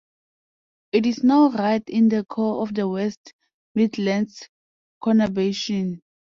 [0.93, 3.35] It is now right in the core of the West
[3.75, 4.49] Midlands
[4.99, 6.01] conurbation.